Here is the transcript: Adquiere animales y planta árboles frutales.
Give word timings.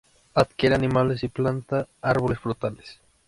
Adquiere 0.33 0.73
animales 0.73 1.23
y 1.23 1.27
planta 1.27 1.87
árboles 2.01 2.39
frutales. 2.39 2.99